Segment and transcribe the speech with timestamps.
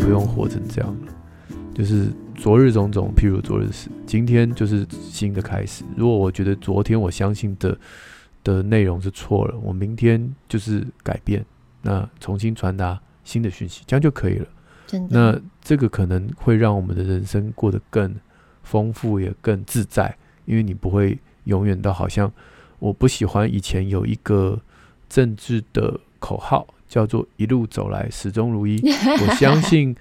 [0.00, 1.12] 不用活成这样了。
[1.74, 5.84] 就是昨日种种，譬如昨日死，今天就是新的开始。
[5.96, 7.78] 如果我觉得昨天我相信的
[8.42, 11.44] 的内容是错了，我明天就是改变，
[11.82, 14.46] 那重新传达新的讯息，这样就可以了。
[15.08, 18.12] 那这个可能会让我们的人生过得更
[18.62, 20.14] 丰富，也更自在，
[20.44, 22.30] 因为你不会永远都好像
[22.80, 24.60] 我不喜欢以前有一个
[25.08, 26.66] 政治的口号。
[26.90, 28.76] 叫做一路走来始终如一。
[29.24, 29.94] 我相信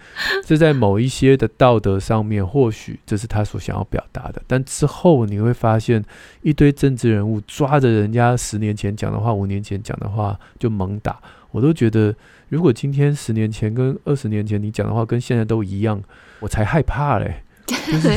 [0.43, 4.41] 这在某一些的道德上面，或许这是他所想要表达的。
[4.47, 6.03] 但之后你会发现，
[6.41, 11.21] 一堆政治人物抓着人家十年前讲的话、五年前讲的话就猛打。
[11.51, 12.13] 我都觉得，
[12.49, 16.01] 如果今天十年前跟二十年前你讲的话跟现在都一样，
[16.39, 17.43] 我才害怕嘞。
[17.69, 18.09] 就是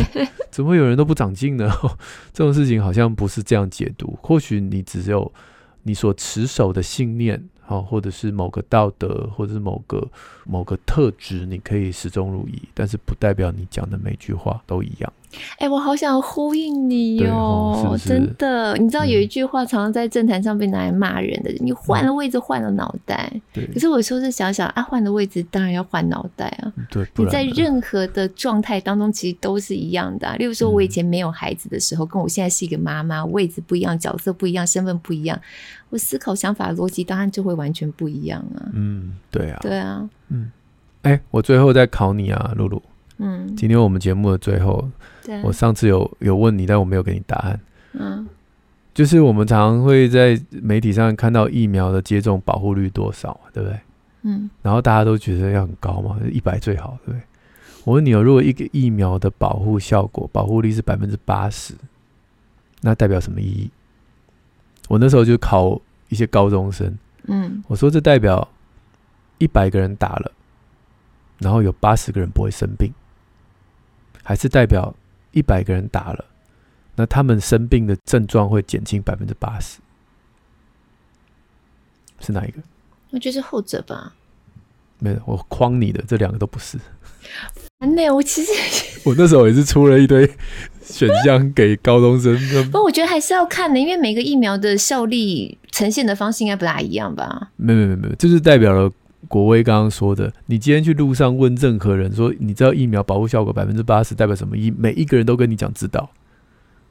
[0.50, 1.70] 怎么会有人都不长进呢？
[2.32, 4.18] 这种事情好像不是这样解读。
[4.22, 5.30] 或许你只有
[5.82, 7.50] 你所持守的信念。
[7.72, 10.06] 哦，或者是某个道德，或者是某个
[10.44, 15.12] 某个特质，你可以始终如一，但是不代表你讲的每句话都一样。
[15.52, 18.76] 哎、欸，我好想呼应你哦，是是真的。
[18.76, 23.32] 你知道有一句话常常在政坛上被拿来骂人的，嗯、你换了位置，换了脑袋。
[23.52, 23.66] 对。
[23.66, 26.72] 可是我说是想想啊，换了位置当然要换脑袋啊。
[26.90, 27.06] 对。
[27.16, 30.36] 你在任何的状态当中，其实都是一样的、啊。
[30.36, 35.40] 例如说，我以前没有孩子的时候，嗯、跟我现在是一个妈妈，位置不一样，角色不一样，身份不一样，
[35.90, 38.68] 我思考、想法、逻辑当然就会完全不一样啊。
[38.72, 39.58] 嗯，对啊。
[39.62, 40.08] 对啊。
[40.28, 40.50] 嗯。
[41.02, 42.80] 哎、欸，我最后再考你啊，露露。
[43.22, 43.56] 嗯。
[43.56, 44.86] 今天我们节目的最后。
[45.44, 47.60] 我上次有有问你，但我没有给你答案。
[47.92, 48.26] 嗯，
[48.92, 53.78] 就是我们常常会在媒体上看到疫苗的接种保护率多少，对不对？
[54.22, 57.22] 嗯，然后大家都觉得要很高嘛，一百最好，对不对？
[57.84, 61.72] 我问你哦，如果一个疫苗的保护效果保护率是百分之八十，
[62.80, 63.70] 那代表什么意义？
[64.88, 66.92] 我那时候就考一些高中生，
[67.28, 68.48] 嗯，我说这代表
[69.38, 70.32] 一百个人打了，
[71.38, 72.92] 然后有八十个人不会生病，
[74.22, 74.94] 还是代表？
[75.34, 76.22] 一百个人打了，
[76.94, 79.78] 那他们生病的症状会减轻百分之八十，
[82.20, 82.58] 是哪一个？
[83.12, 84.12] 我觉得是后者吧。
[84.98, 86.78] 没有，我诓你的，这两个都不是。
[87.78, 88.52] 那我其实
[89.08, 90.30] 我那时候也是出了一堆
[90.82, 92.36] 选项给高中生。
[92.66, 97.50] 不过我觉得还是要看的，因为每个疫苗的效力呈现的方式应该不大一样吧？
[97.56, 98.92] 没有没有没有，就是代表了。
[99.32, 104.70] 国威刚刚说的，你今天去路上问任何人说，你知道疫苗保护效果百分之八十代表什么一？
[104.70, 106.10] 每一个人都跟你讲知道，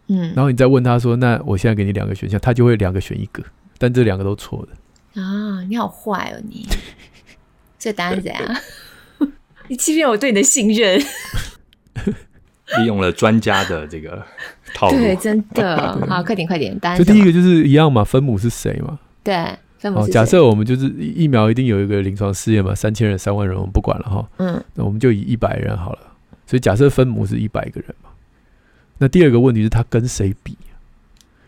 [0.08, 3.44] 嗯，然后你再问他说，那我现在给你两个选项，他就会两个选一个，
[3.78, 5.62] 但这两个都错的啊！
[5.70, 6.68] 你好坏哦你，
[7.78, 8.44] 这答案是怎样？
[9.70, 11.00] 你欺骗我对你的信任，
[12.80, 14.26] 利用了专家的这个
[14.74, 16.98] 套路，对，真的 好，快点快点，答案。
[16.98, 18.98] 这第一个就是一样嘛，分母是谁嘛？
[19.24, 19.46] 对。
[19.84, 24.30] 哦，假设我们就是疫苗一定有一个临床试验嘛，三千人、三万人，我们不管了哈。
[24.38, 26.00] 嗯，那我们就以一百人好了。
[26.46, 28.10] 所以假设分母是一百个人嘛，
[29.00, 30.58] 那第二个问题是他跟谁比？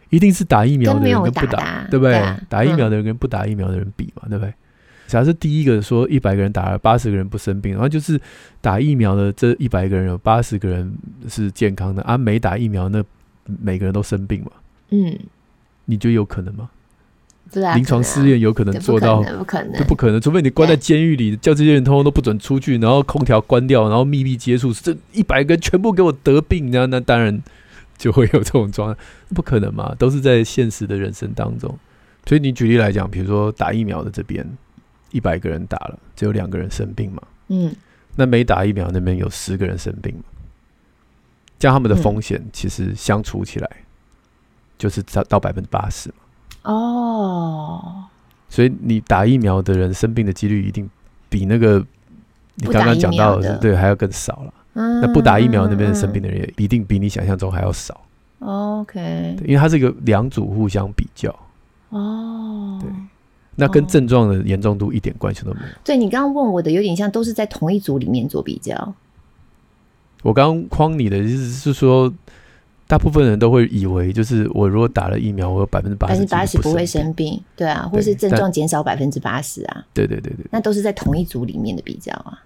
[0.10, 2.16] 一定是打疫苗的人跟不打，打对不对？
[2.16, 4.54] 啊、打疫苗的人跟不打疫苗的人比嘛，嗯、对不对？
[5.08, 8.20] 假设第一个说一百个人打了八十个人不生病，然后就是
[8.62, 10.92] 打疫苗的这一百个人有八十个人
[11.28, 13.04] 是健康的，啊，没打疫苗那
[13.46, 14.52] 每个人都生病嘛？
[14.90, 15.20] 嗯，
[15.86, 16.70] 你觉得有可能吗？
[17.76, 19.22] 临床试验有可能做到？
[19.22, 27.42] 不可能，就不可能，除非你关在监狱里，叫这些人通通都不准出去，然后空调关掉，然后密闭接触，这一百个全部给我得病，那那当然
[27.98, 28.98] 就会有这种状况，
[29.34, 29.94] 不可能嘛？
[29.98, 31.78] 都是在现实的人生当中。
[32.26, 34.48] 所以你举例来讲，比如说打疫苗的这边，
[35.12, 37.22] 一百个人打了，只有两个人生病嘛？
[37.50, 37.76] 嗯，
[38.16, 40.24] 那没打疫苗那边有十个人生病嘛？
[41.60, 43.70] 这样他们的风险其实相处起来
[44.78, 46.16] 就是到到百分之八十嘛？
[46.64, 48.06] 哦，
[48.48, 50.90] 所以你打疫苗的人生病的几率一定
[51.28, 51.86] 比那个
[52.56, 54.54] 你刚刚讲到的，的对还要更少了。
[54.74, 58.00] 嗯，那不打疫苗那边生病的人也一定比你想象中还要少。
[58.40, 61.30] OK，因为它是一个两组互相比较。
[61.90, 62.90] 哦，对，
[63.56, 65.68] 那跟症状的严重度一点关系都没有。
[65.84, 68.94] 对，你刚刚问我的有点像，都是在同一组里面做比较。
[70.22, 72.14] 我刚刚框你的意思是说。
[72.94, 82.44] 大部分人都会以为，就是我如果打了疫苗，我有百分之八十八十不会生病，对啊，或是症状减少百分之八十啊，对对对对，那都是在同一组里面的比较啊，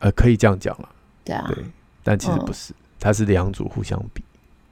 [0.00, 0.88] 呃，可以这样讲了，
[1.24, 1.64] 对啊，对，
[2.04, 4.22] 但其实不是，它是两组互相比，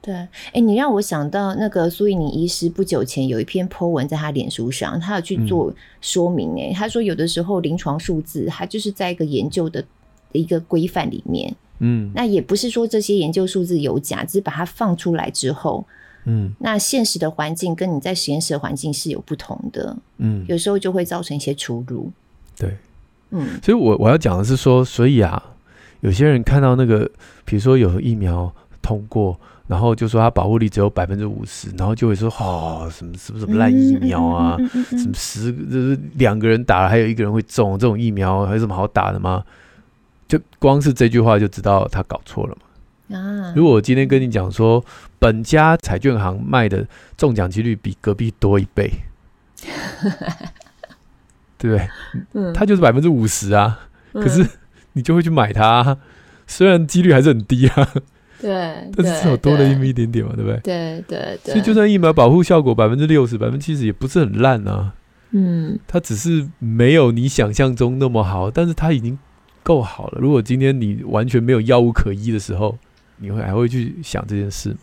[0.03, 0.13] 对，
[0.53, 9.83] 哎，你让我想到那个苏伊尼医师不久前有一篇 po 文在他脸书上，他有去做说明，哎，他说有的时候临床数字，它就是在一个研究的
[10.31, 11.55] 一个规范里面。
[11.79, 15.85] 嗯，那也不是说这些研究数字有假，只是把它放出来之后，
[16.25, 22.11] 嗯，那现实的环境跟你在实验室的环境是有不同的，嗯，有时候就会造成一些出入。
[22.57, 22.75] 对，
[23.29, 25.41] 嗯，所以我我要讲的是说，所以啊，
[26.01, 27.09] 有些人看到那个，
[27.45, 28.51] 比如说有疫苗
[28.81, 34.57] 通过，然后就说它保护力只有百分之五十，然后就会说哦，什么什么什么烂疫苗啊，
[34.89, 39.43] 什么十就是两个人打了还有一个人会中，这种疫苗还有什么好打的吗？
[40.27, 42.57] 就光是这句话就知道他搞错了
[43.09, 43.17] 嘛。
[43.17, 44.83] 啊，如果我今天跟你讲说，
[45.19, 48.91] 本家彩券行卖的中奖几率比隔壁多一倍，
[51.57, 51.89] 对不对？
[52.33, 54.45] 嗯，他就是百分之五十啊，可是。
[54.93, 55.95] 你就会去买它，
[56.47, 57.87] 虽然几率还是很低啊，
[58.41, 58.49] 对，
[58.95, 60.59] 但是至少多了那么一点点嘛，对不对？
[60.61, 61.53] 对对对。
[61.53, 64.93] 所以就算疫苗保护效果百分之六十、百分之七十，也不是很烂啊。
[65.33, 69.19] 嗯，它只是没有你想象中那么好，但是它已经
[69.67, 70.19] 够好了。
[70.21, 72.77] 如果今天你完全没有药物可医的时候，
[73.17, 74.77] 你会还会去想这件事吗？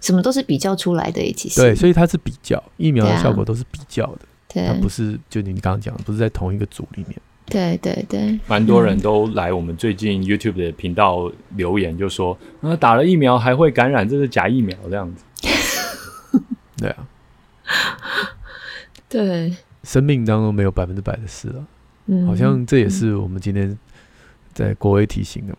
[0.00, 4.18] 什么都是比较出来的，其实对，所以它是比较疫苗的效果都是比较的，
[4.52, 7.16] 对，它不是就你刚刚讲的，不是在同一个组里面。
[7.46, 15.24] 对对对，蛮多人都来我们最近 YouTube 的频道留言，就说啊，打了疫苗还会感染，这是假疫苗这样子。
[16.76, 17.08] 对啊，
[19.08, 21.64] 对，生命当中没有百分之百的事了。
[22.06, 23.76] 嗯，好像这也是我们今天
[24.58, 25.58] 在国威提醒的嘛。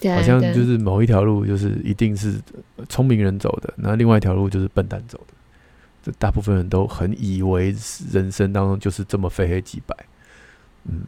[0.00, 2.40] 对，好像就是某一条路就是一定是
[2.88, 5.34] 聪明人走的，那另外一条路就是笨蛋走的。
[6.02, 7.72] 这大部分人都很以为
[8.10, 9.96] 人生当中就是这么非黑即白。
[10.84, 11.02] 嗯，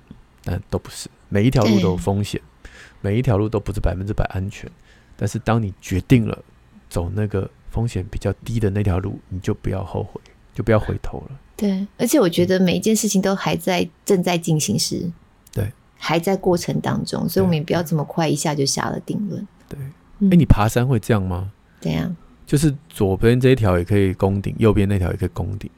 [0.45, 2.41] 但都不是，每一条路都有风险，
[3.01, 4.71] 每一条路都不是百分之百安全。
[5.17, 6.39] 但是当你决定了
[6.89, 10.21] 走那个风险比较低的那条路，你就不要后悔，
[10.55, 11.41] 就不要回头了。
[11.57, 15.11] 对，而且我觉得每一件事情都还在正在进行时，对，
[16.07, 19.49] 还在过程当中，所以我们也不要这么快一下就下了定论。
[19.67, 19.79] 对，
[20.29, 21.51] 哎、你爬山会这样吗？
[21.81, 22.15] 怎样？
[22.45, 25.71] 就是左边这一条也可以攻顶，右边那条也可以攻顶。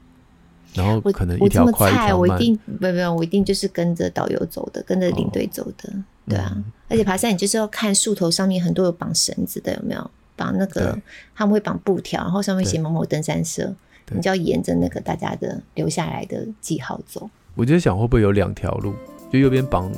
[0.74, 6.52] 然后可能一条快一条慢，我，一定不不，我一定就是跟着导游走的，跟着领队走的，哦、对啊。
[6.56, 10.98] 嗯、而且爬山你就是要看树头上面很多有绑绳子的，有没有绑那个？
[11.36, 13.72] 他们会绑布条，然后上面写某某登山社，
[14.10, 17.30] 你就要沿着那个大家的留下来的记号走。
[17.54, 18.92] 我就想会不会有两条路，
[19.36, 19.92] 就右边绑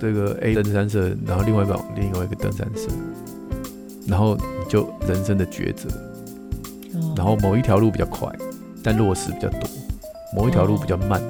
[0.00, 2.88] 这个 A 登山社，然后另外绑另外一个登山社，
[4.06, 5.88] 然后你就人生的抉择。
[6.94, 8.28] 哦、然后某一条路比较快，
[8.84, 9.60] 但落石比较多。
[10.32, 11.20] 某一条路比较慢，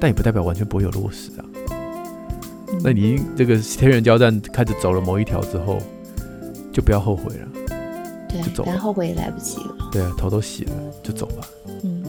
[0.00, 1.44] 但也不代表完全不会有落石啊。
[2.82, 5.78] 那你这个天人交战开始走了某一条之后，
[6.72, 7.48] 就不要后悔了，
[8.28, 9.76] 对，就走，但后悔也来不及了。
[9.92, 10.72] 对啊，头都洗了，
[11.04, 11.46] 就走吧。
[11.84, 12.01] 嗯。